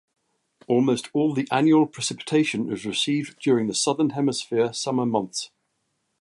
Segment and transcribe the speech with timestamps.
[0.65, 5.51] Almost all the annual precipitation is received during the southern-hemisphere summer months.